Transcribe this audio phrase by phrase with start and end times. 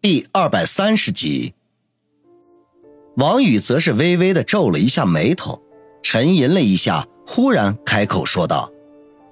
[0.00, 1.54] 第二百三十集。
[3.16, 5.60] 王宇则是微微的皱了一下眉头，
[6.04, 8.70] 沉吟了一下，忽然开口说道：“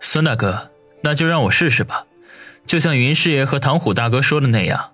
[0.00, 0.70] 孙大哥，
[1.02, 2.04] 那就让我试试吧。
[2.66, 4.92] 就像云师爷和唐虎大哥说的那样，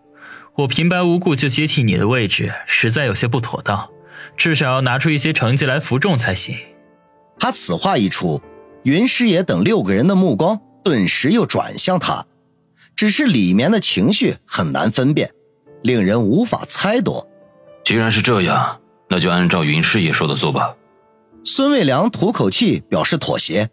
[0.59, 3.91] 我平白无故就接替你的位置，实在有些不妥当。
[4.37, 6.57] 至少要拿出一些成绩来服众才行。”
[7.41, 8.41] 他此话一出，
[8.85, 12.25] 云师爷等六个人的目光顿时又转向他。
[12.95, 15.33] 只是里面的情绪很难分辨，
[15.87, 17.29] 令人无法猜度。
[17.85, 20.75] 既然是这样，那就按照云师爷说的做吧。
[21.45, 23.71] 孙卫良吐口气表示妥协，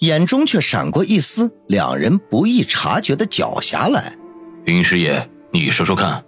[0.00, 4.18] 眼中却闪过一丝两人不易察觉的狡黠来。
[4.66, 6.22] 云师爷，你说说看，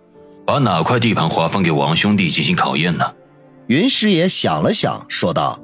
[0.47, 3.13] 把哪块地盘划分给王兄弟进行考验呢？
[3.67, 5.61] 云师爷想了想，说道：“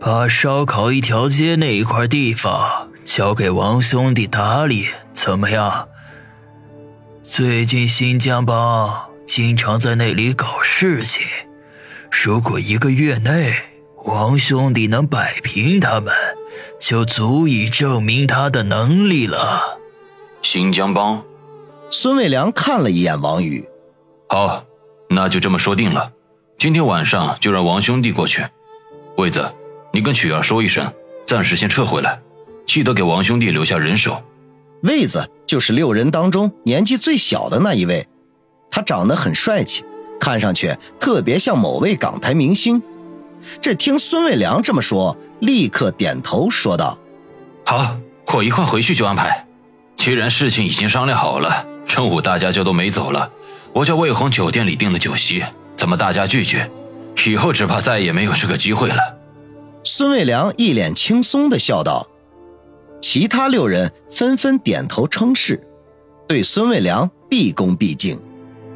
[0.00, 5.86] 把烧烤一条街那一块地方交给王兄弟打理，怎么样？”
[7.28, 11.26] 最近新疆帮经常在那里搞事情，
[12.08, 13.52] 如果一个月内
[14.04, 16.14] 王兄弟能摆平他们，
[16.78, 19.80] 就足以证明他的能力了。
[20.40, 21.24] 新疆帮，
[21.90, 23.68] 孙卫良看了一眼王宇，
[24.28, 24.64] 好，
[25.08, 26.12] 那就这么说定了。
[26.56, 28.46] 今天晚上就让王兄弟过去。
[29.16, 29.52] 卫子，
[29.92, 30.94] 你跟曲儿说一声，
[31.26, 32.20] 暂时先撤回来，
[32.68, 34.22] 记得给王兄弟留下人手。
[34.82, 38.06] 卫子就是六人当中年纪最小的那一位，
[38.70, 39.84] 他长得很帅气，
[40.18, 42.82] 看上去特别像某位港台明星。
[43.60, 46.98] 这听孙卫良这么说，立刻点头说道
[47.64, 47.96] ：“好，
[48.34, 49.46] 我一会儿回去就安排。
[49.96, 53.30] 既然事情已经商量好了，中午大家就都没走了，
[53.72, 55.44] 我叫魏红酒店里订了酒席，
[55.76, 56.68] 怎么大家拒绝？
[57.24, 59.16] 以后只怕再也没有这个机会了。”
[59.84, 62.08] 孙卫良一脸轻松的笑道。
[63.08, 65.64] 其他六人纷纷点头称是，
[66.26, 68.20] 对孙卫良毕恭毕敬。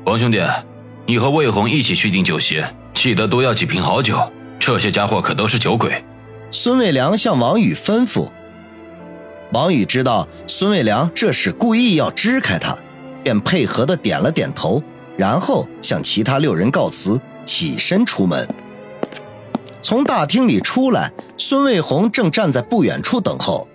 [0.05, 0.41] 王兄弟，
[1.05, 2.63] 你和魏红一起去订酒席，
[2.95, 4.17] 记得多要几瓶好酒。
[4.61, 6.05] 这些家伙可都是酒鬼。
[6.53, 8.29] 孙卫良向王宇吩咐。
[9.53, 12.79] 王宇知道孙卫良这是故意要支开他，
[13.25, 14.81] 便配合的点了点头，
[15.17, 18.47] 然后向其他六人告辞，起身出门。
[19.83, 23.67] 从大厅里出来，孙卫红正站在不远处等候。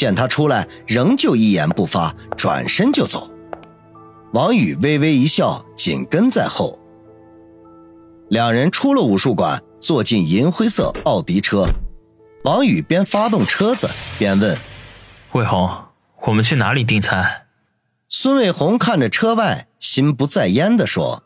[0.00, 3.30] 见他出来，仍旧一言不发，转身就走。
[4.32, 6.78] 王宇微微一笑，紧跟在后。
[8.30, 11.66] 两人出了武术馆，坐进银灰色奥迪车。
[12.44, 14.56] 王宇边发动车子边问
[15.32, 15.70] ：“魏红，
[16.22, 17.42] 我们去哪里订餐？”
[18.08, 21.24] 孙卫红看着车外，心不在焉地说：“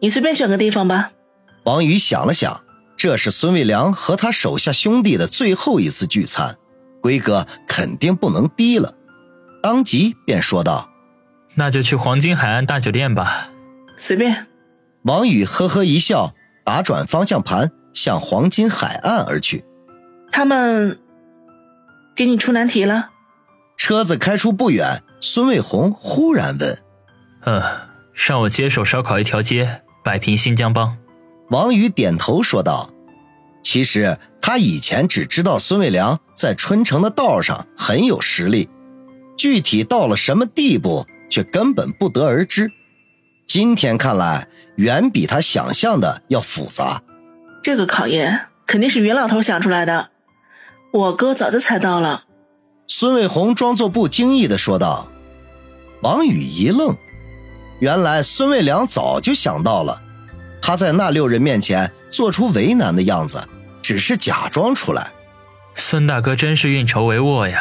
[0.00, 1.10] 你随便选个地方吧。”
[1.64, 2.62] 王宇想了想，
[2.96, 6.56] 这是孙卫良和他手下兄弟的最后一次聚餐。
[7.00, 8.94] 规格肯定不能低了，
[9.62, 10.90] 当即便说道
[11.56, 13.50] ：“那就去黄金海岸大酒店吧。”
[13.98, 14.46] 随便。
[15.02, 19.64] 王宇呵呵一笑，打转方向盘向黄金海岸而去。
[20.30, 20.98] 他们
[22.14, 23.10] 给你出难题了？
[23.76, 26.78] 车子开出不远，孙卫红忽然问
[27.46, 27.62] ：“嗯，
[28.12, 30.98] 让我接手烧烤一条街，摆平新疆帮。”
[31.50, 32.90] 王宇点头说道
[33.68, 38.66] ：“其实。”他以前只知道孙卫良在春城的道上很有实力，
[39.36, 42.72] 具体到了什么地步却根本不得而知。
[43.46, 47.02] 今天看来，远比他想象的要复杂。
[47.62, 50.08] 这个考验肯定是云老头想出来的，
[50.94, 52.24] 我哥早就猜到了。
[52.86, 55.08] 孙卫红装作不经意的说道。
[56.00, 56.96] 王宇一愣，
[57.80, 60.00] 原来孙卫良早就想到了，
[60.62, 63.46] 他在那六人面前做出为难的样子。
[63.88, 65.12] 只是假装出来，
[65.74, 67.58] 孙大哥真是运筹帷幄呀！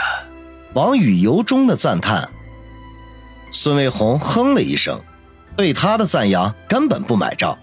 [0.74, 2.30] 王宇由衷的赞叹。
[3.50, 5.00] 孙卫红哼了一声，
[5.56, 7.58] 对他的赞扬根本不买账。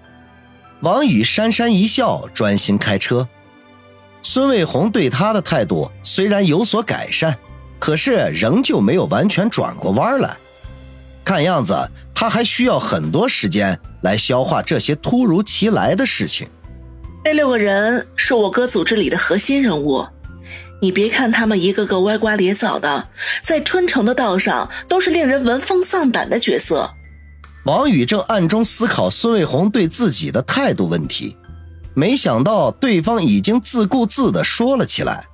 [0.81, 3.29] 王宇讪讪一笑，专心开车。
[4.23, 7.37] 孙卫红对他的态度虽然有所改善，
[7.79, 10.35] 可是仍旧没有完全转过弯来。
[11.23, 16.49] 看样子他还需要很多时间来消化这些突如其来的事情。
[17.25, 20.07] 那六个人是我哥组织里的核心人物，
[20.83, 23.09] 你别看他们一个个歪瓜裂枣的，
[23.43, 26.91] 在春城的道上都是令人闻风丧胆的角色。
[27.65, 31.35] 王宇正暗中思考孙卫红对自己的态度问题，
[31.95, 35.25] 没想到对方已经自顾自地说了起来，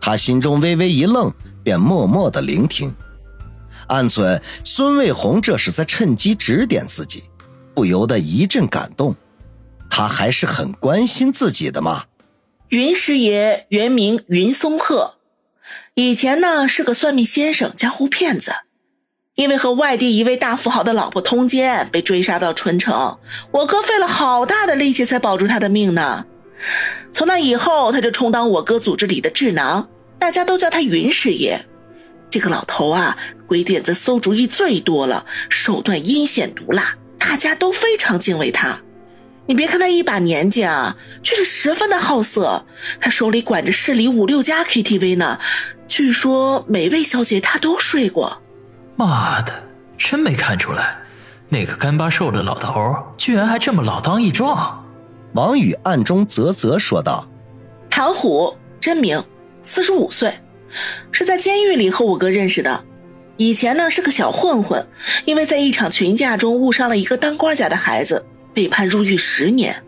[0.00, 1.30] 他心中微微一愣，
[1.62, 2.94] 便默默地聆听，
[3.88, 7.24] 暗存孙卫红这是在趁机指点自己，
[7.74, 9.14] 不由得一阵感动。
[9.90, 12.04] 他还是很关心自己的嘛。
[12.68, 15.16] 云师爷原名云松鹤，
[15.94, 18.52] 以前呢是个算命先生，江湖骗子。
[19.34, 23.18] 因为和外地一位大富豪的老婆通奸，被追杀到春城。
[23.52, 26.26] 我哥费了好大的力气才保住他的命呢。
[27.12, 29.88] 从那以后，他就充当我哥组织里的智囊，
[30.18, 31.64] 大家都叫他云师爷。
[32.28, 33.16] 这个老头啊，
[33.46, 38.82] 鬼点子、馊主意最多了，手段阴险毒辣，大家都非常敬畏他。
[39.50, 42.64] 你别看他一把年纪啊，却是十分的好色。
[43.00, 45.40] 他手里管着市里五六家 KTV 呢，
[45.88, 48.40] 据说每位小姐他都睡过。
[48.94, 49.52] 妈的，
[49.98, 51.00] 真没看出来，
[51.48, 54.86] 那个干巴瘦的老头居然还这么老当益壮。
[55.32, 57.28] 王宇暗中啧啧说道
[57.90, 59.20] ：“唐虎，真名，
[59.64, 60.32] 四十五岁，
[61.10, 62.84] 是在监狱里和我哥认识的。
[63.36, 64.86] 以前呢是个小混混，
[65.24, 68.24] 因为在一场群架中误伤了一个当官家的孩子，
[68.54, 69.82] 被判入狱十年。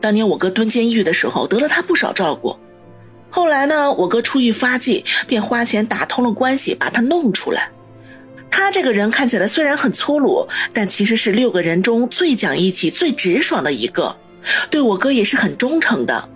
[0.00, 2.56] 当年我哥蹲监狱的时候，得了他不少照顾。
[3.30, 7.70] 后来呢，我哥出狱发迹，便花钱打通了关系，把他弄出来。”
[8.50, 14.16] 他这个人看起来虽然很粗鲁，但其实是六个人中最讲义气、最直爽的一个，
[14.70, 16.28] 对我哥也是很忠诚的。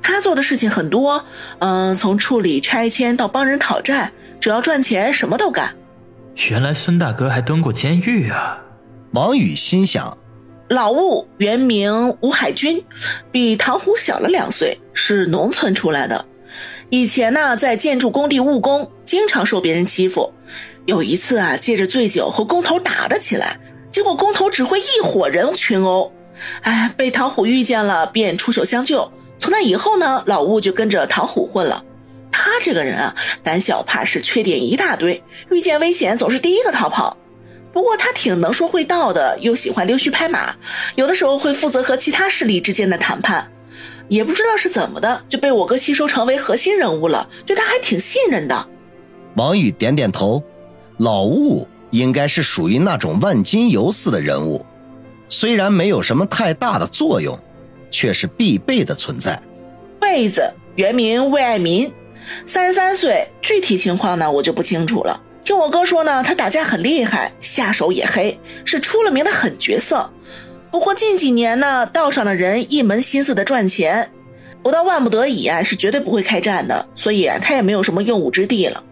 [0.00, 1.24] 他做的事情很多，
[1.58, 5.74] 嗯，从处理拆迁到帮人讨债，只要赚钱什么都干。
[6.50, 8.62] 原来孙大哥还蹲过监狱啊！
[9.12, 10.16] 王宇心想，
[10.68, 12.82] 老吴原名吴海军，
[13.30, 16.24] 比唐虎小了两岁，是农村出来的。
[16.88, 20.32] 以前呢，在建筑工地务工，经常受别人欺负。
[20.86, 23.58] 有一次啊，借着醉酒和工头打了起来，
[23.90, 26.12] 结果工头指挥一伙人群殴，
[26.62, 29.10] 哎，被唐虎遇见了，便出手相救。
[29.38, 31.84] 从那以后呢，老吴就跟着唐虎混了。
[32.32, 37.16] 他这个人啊，胆小怕事，缺点一大堆，遇见危险总是第一个逃跑。
[37.74, 40.54] 不过他挺能说会道的，又喜欢溜须拍马，
[40.94, 43.50] 有的时候会负责和其他势力之间的谈判。
[44.08, 48.68] 也不知道是怎么的，就被我哥吸收成为核心人物了，对他还挺信任的。
[49.36, 50.42] 王宇点点头。
[50.98, 54.64] 老物应该是属于那种万金油似的人物，
[55.28, 57.36] 虽然没有什么太大的作用，
[57.90, 59.42] 却是必备的存在。
[60.00, 61.92] 魏子原名魏爱民，
[62.46, 65.20] 三十三岁，具体情况呢我就不清楚了。
[65.44, 70.10] 听我哥说呢，他打架很厉害，下手也黑，是出了名的狠角色。
[70.70, 74.10] 不过近几年呢，道上的人一门心思的赚钱，
[74.62, 78.82] 不到万不得已啊，是绝对不会开战的，所以，他也没有什么用武之地了。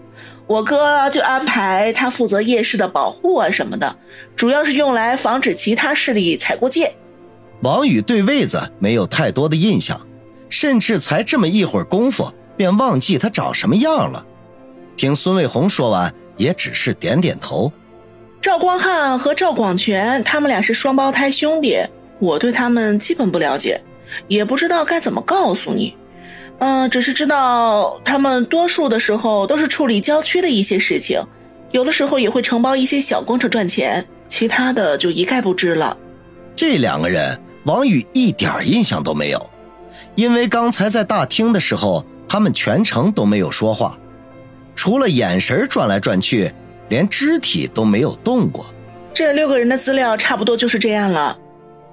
[0.47, 3.97] 我哥就安排他负责夜市的保护啊什么的，
[4.37, 6.95] 主要是用来防止其他势力踩过界。
[7.63, 10.07] 王宇对位子没有太多的印象，
[10.51, 14.27] 甚至才这么一会儿功夫，便忘记他长什么样了。
[14.95, 17.73] 听孙卫红说完，也只是点点头。
[18.41, 21.79] 赵光汉和赵广全，他们俩是双胞胎兄弟，
[22.19, 23.81] 我对他们基本不了解，
[24.27, 25.97] 也不知道该怎么告诉你。
[26.59, 31.23] 嗯，只是知道他们多数的时候都是处理郊区的一些事情，
[31.71, 35.97] 有的时候也会承包一些小工程赚钱，其他的就一概不知了。
[36.57, 39.51] 这两个人，王宇一点印象都没有，
[40.17, 43.97] 因为刚才在大厅的时候，他们全程都没有说话，
[44.83, 46.53] 除了眼神转来转去，
[46.89, 48.67] 连肢体都没有动过。
[49.15, 51.39] 这六个人的资料差不多就是这样了。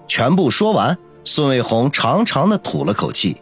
[0.07, 3.37] 全部说完，孙卫红长长的吐了口气。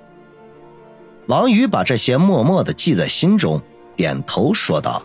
[1.27, 3.61] 王宇把这些默默的记在心中，
[3.95, 5.01] 点头说道：“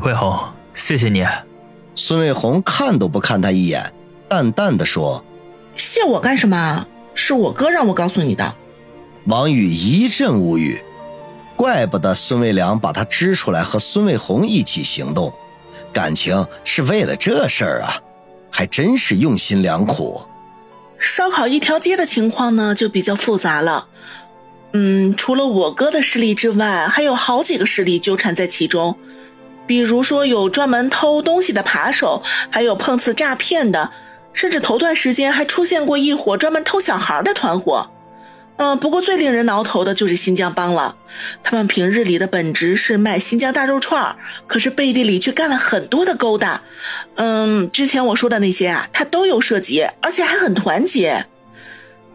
[0.00, 0.38] 卫红，
[0.72, 1.26] 谢谢你。”
[1.94, 3.92] 孙卫红看都不看他一眼，
[4.26, 5.22] 淡淡的说
[5.76, 6.86] ：“谢我干什么？
[7.14, 8.54] 是我哥让我告诉你的。”
[9.28, 10.82] 王宇一阵无语，
[11.56, 15.32] 怪不得孙卫良把他支出来和孙卫红一起行动，
[15.92, 18.00] 感情是为了这事儿啊，
[18.50, 20.22] 还真是用心良苦。
[20.98, 23.88] 烧烤一条街的情况呢，就比较复杂了。
[24.72, 28.96] 嗯，除了我哥的势力之外，还有好几个势力纠缠在其中。
[29.66, 33.90] 比如说，有专门偷东西的扒手，还有碰瓷诈骗的，
[34.32, 37.90] 甚至头段时间还出现过一伙专门偷小孩的团伙。
[38.58, 40.96] 嗯，不过最令人挠头的就是新疆帮了。
[41.42, 46.60] 他们平日里的本职是卖新疆大肉串可是背地里却干了很多的勾当。
[47.16, 51.26] 嗯，之前我说的那些啊，他都有涉及，而且还很团结。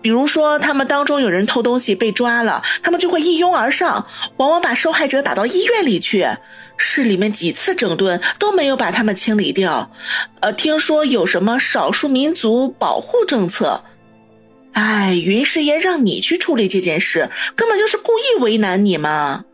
[0.01, 4.07] 比如说，他们当中有人偷东西被抓了，他们就会一拥而上，
[4.37, 6.27] 往往把受害者打到医院里去。
[6.75, 9.91] 市里面几次整顿都没有把他们清理掉。
[10.39, 13.83] 呃，听说有什么少数民族保护政策。
[14.73, 19.45] 哎，云师爷让你去处理这件事，根本就是故意为难你嘛。